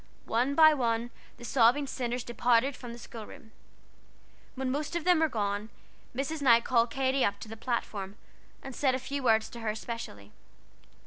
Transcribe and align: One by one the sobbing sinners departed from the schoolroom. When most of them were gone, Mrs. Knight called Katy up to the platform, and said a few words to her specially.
One 0.25 0.55
by 0.55 0.73
one 0.73 1.11
the 1.37 1.45
sobbing 1.45 1.85
sinners 1.85 2.23
departed 2.23 2.75
from 2.75 2.91
the 2.91 2.97
schoolroom. 2.97 3.51
When 4.55 4.71
most 4.71 4.95
of 4.95 5.03
them 5.03 5.19
were 5.19 5.29
gone, 5.29 5.69
Mrs. 6.15 6.41
Knight 6.41 6.63
called 6.63 6.89
Katy 6.89 7.23
up 7.23 7.39
to 7.41 7.47
the 7.47 7.55
platform, 7.55 8.15
and 8.63 8.75
said 8.75 8.95
a 8.95 8.97
few 8.97 9.21
words 9.21 9.47
to 9.49 9.59
her 9.59 9.75
specially. 9.75 10.31